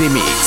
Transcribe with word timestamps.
The 0.00 0.39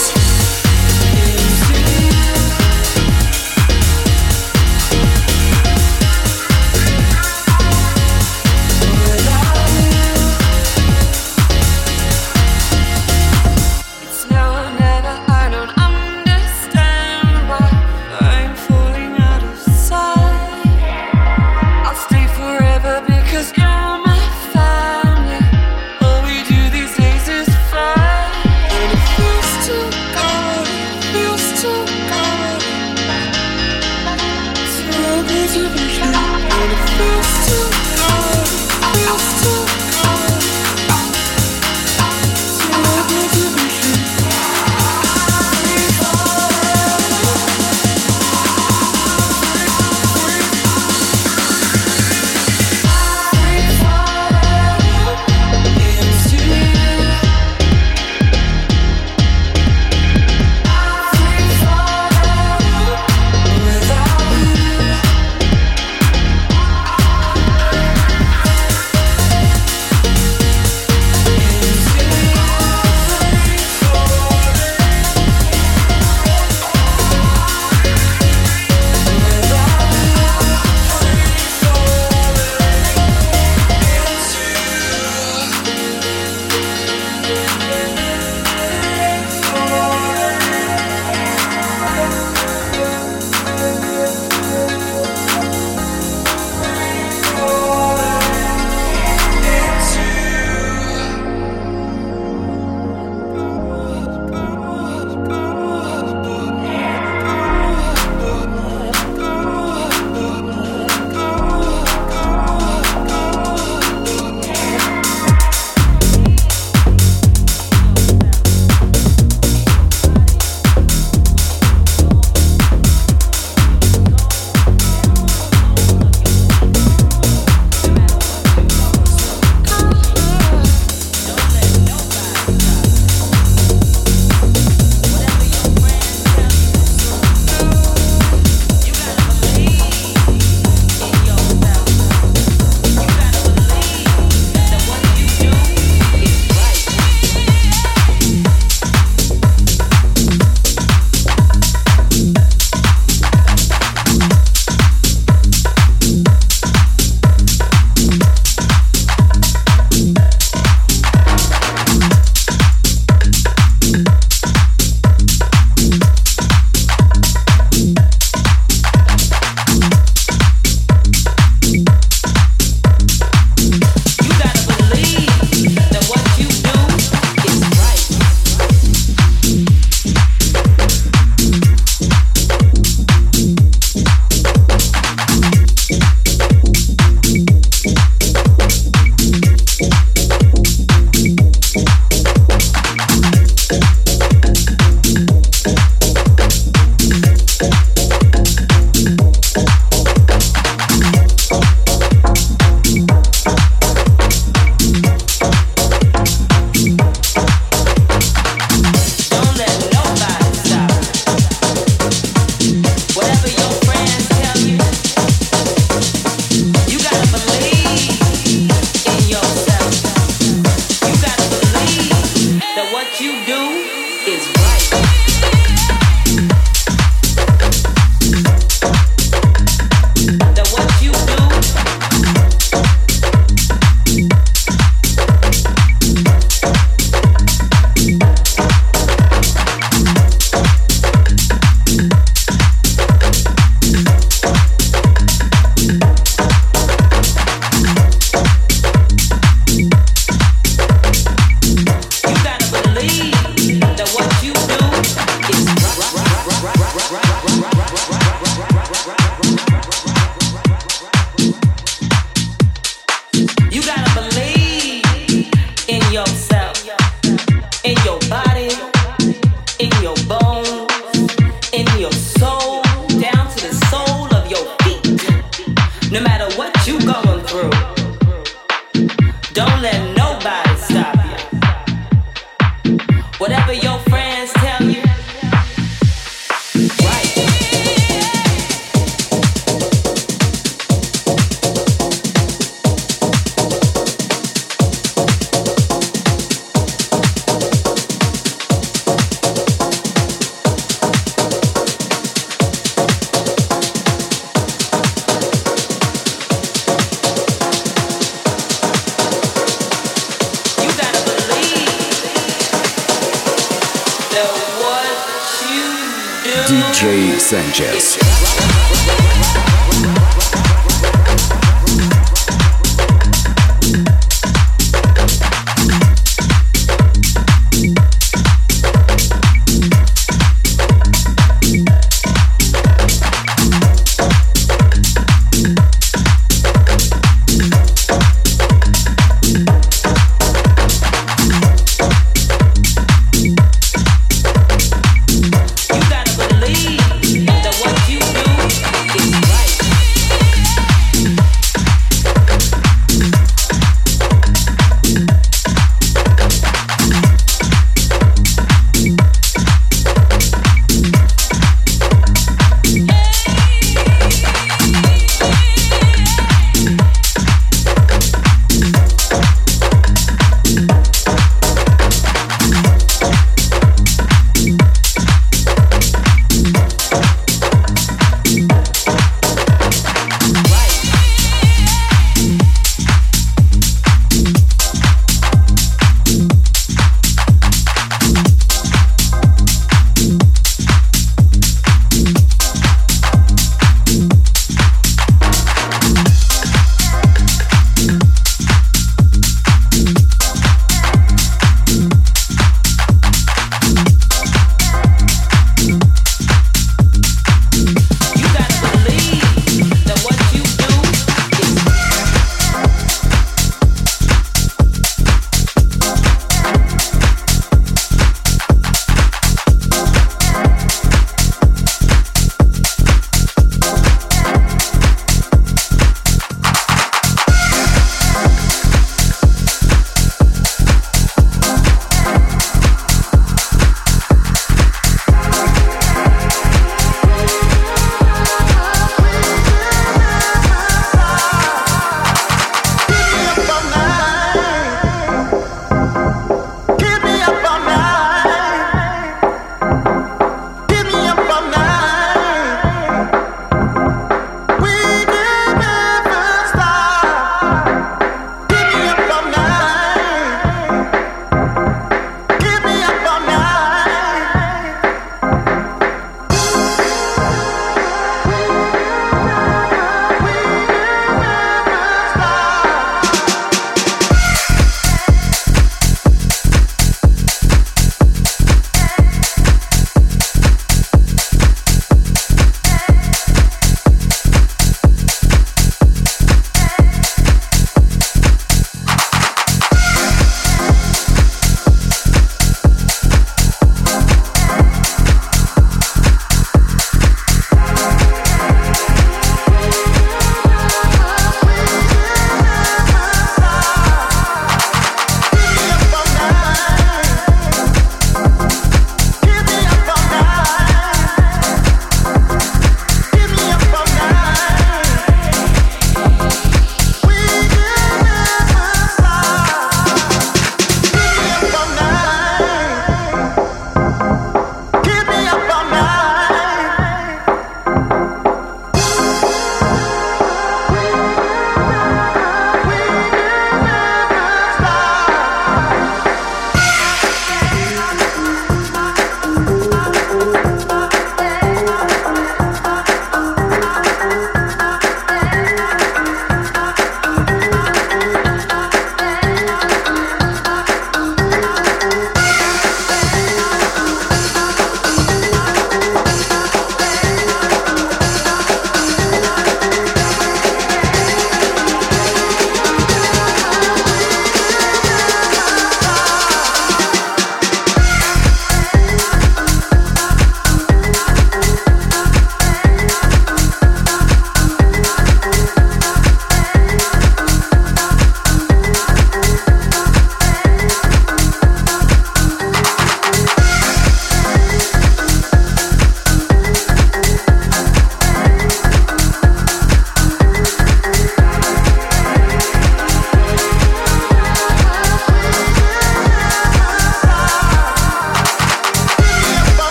DJ 316.65 317.37
Sanchez. 317.39 319.22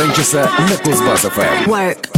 Санчеса 0.00 0.50
на 0.60 0.76
Кузбасс-ФМ. 0.78 1.66
Work. 1.66 1.66
Work. 1.66 2.09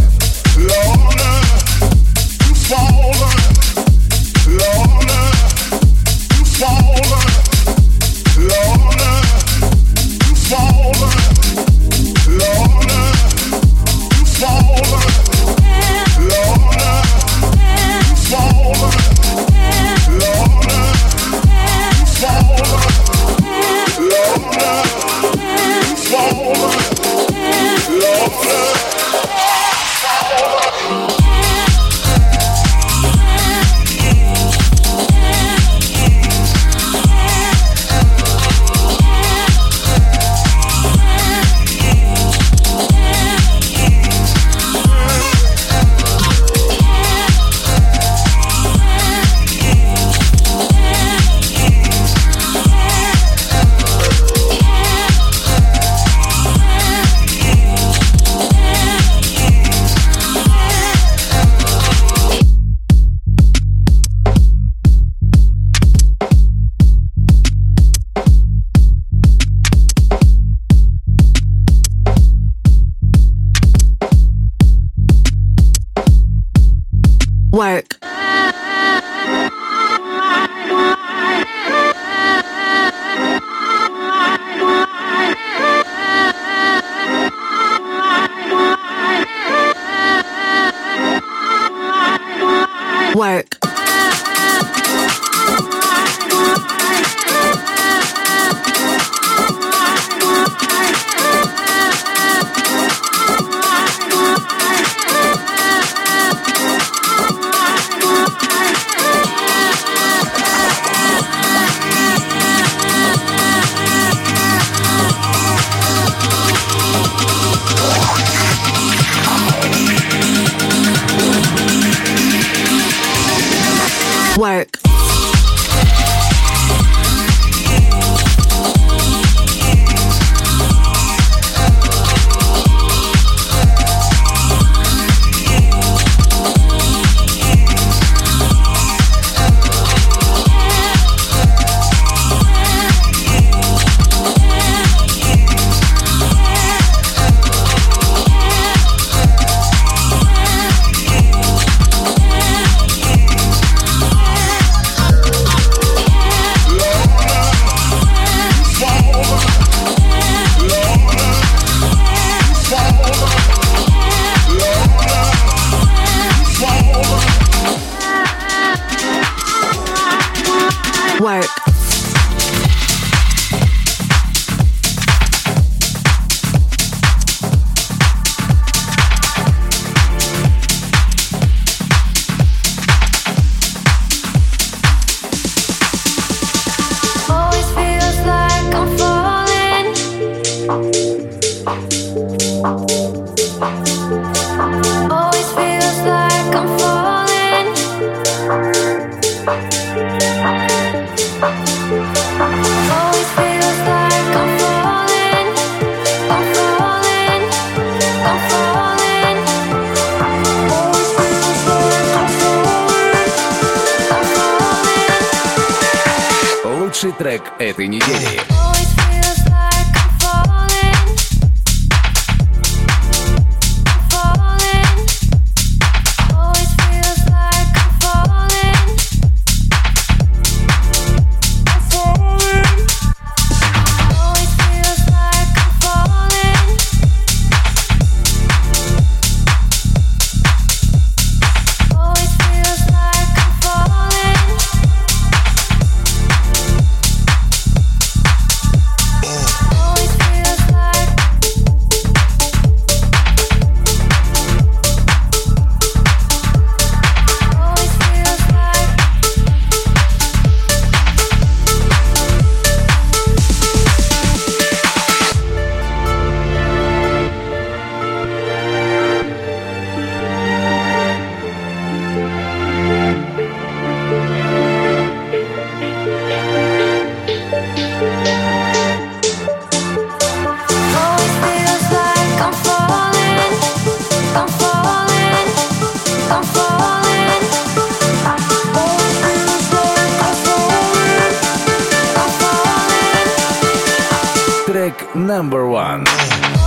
Number 295.63 295.73
one. 295.73 296.62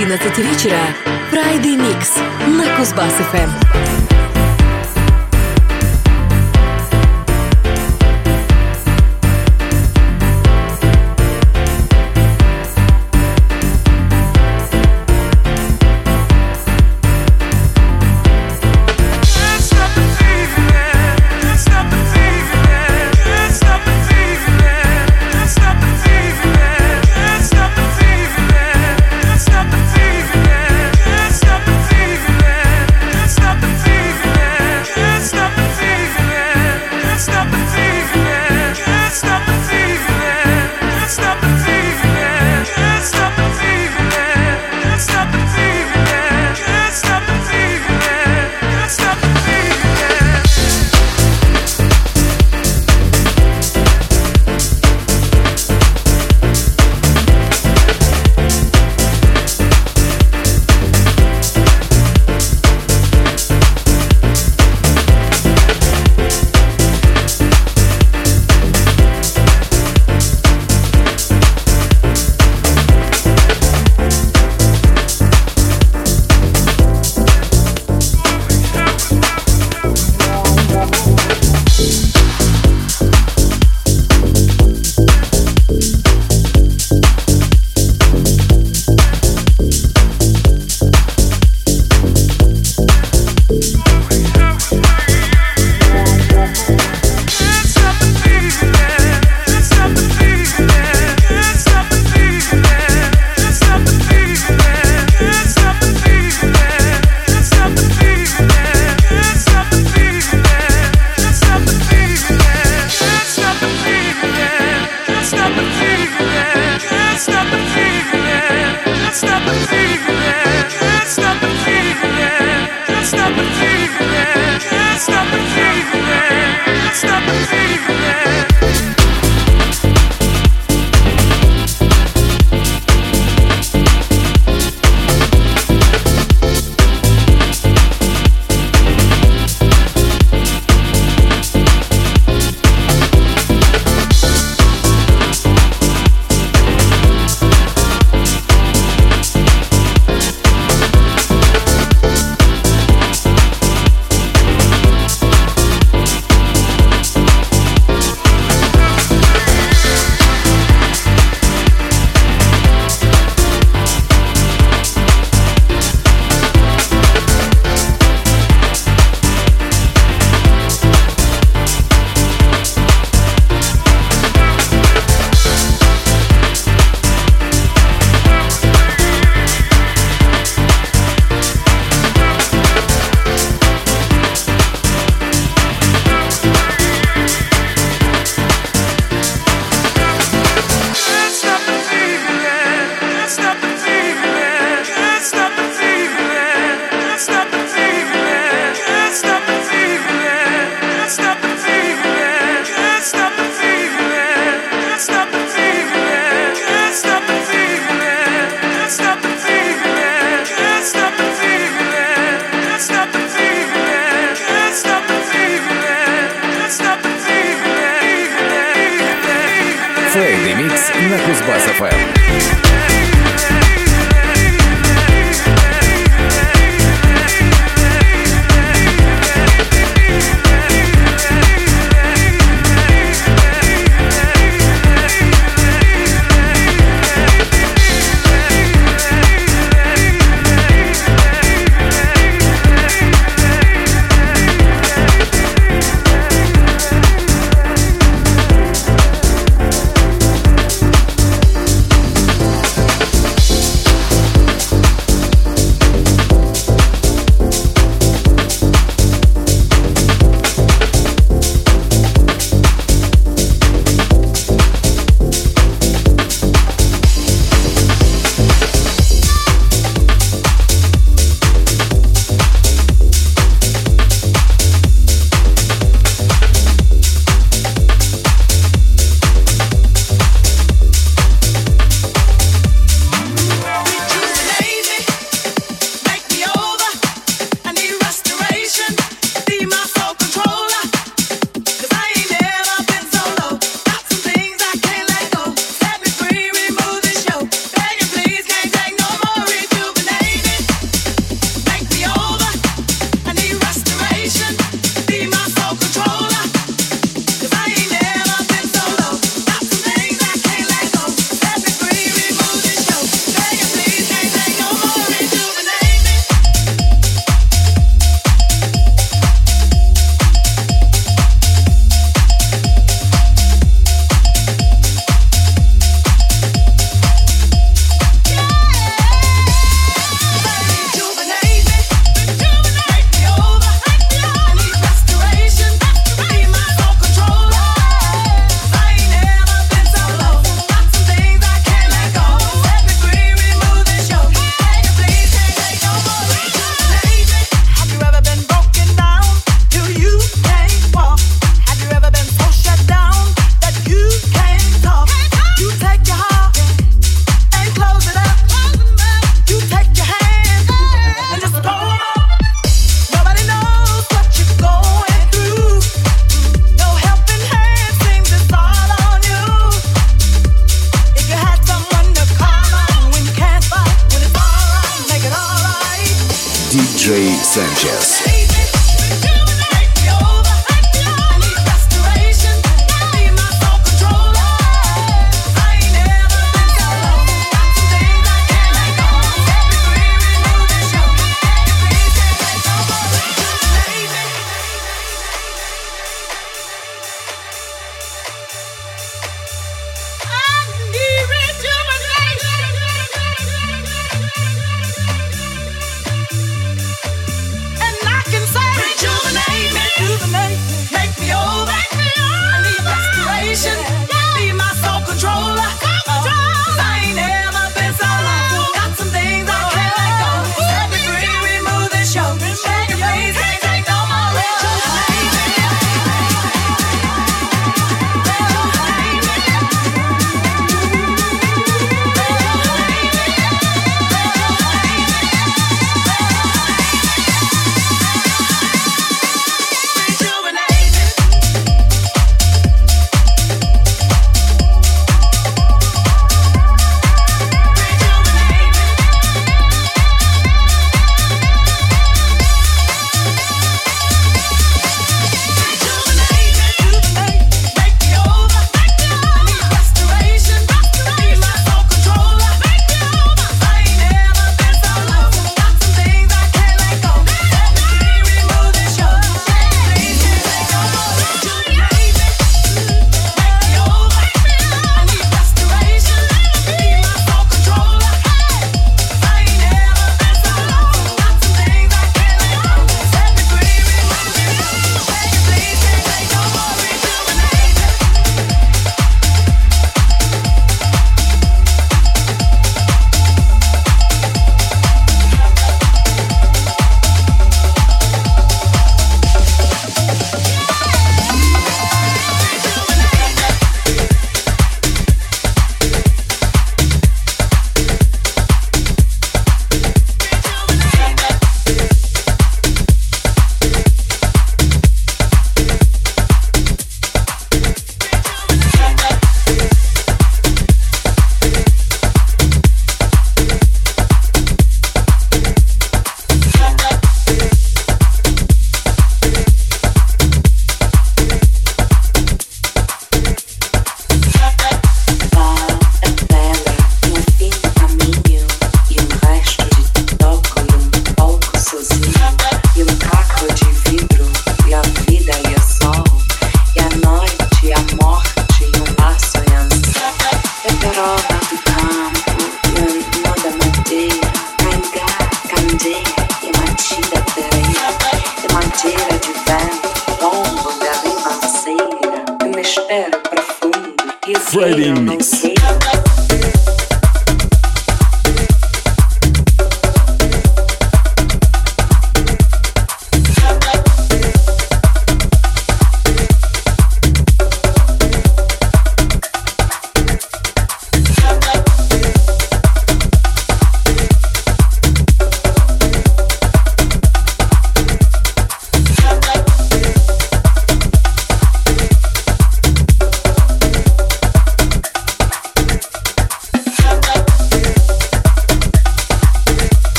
11 0.00 0.38
вечера. 0.38 0.80
Friday 1.30 1.76
Mix 1.76 2.18
на 2.48 2.64
Кузбасс-ФМ. 2.74 4.09